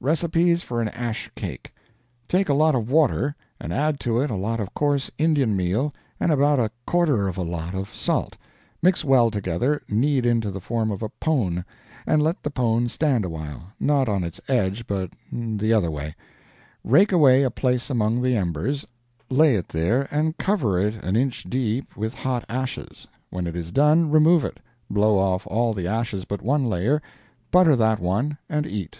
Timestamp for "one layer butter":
26.42-27.76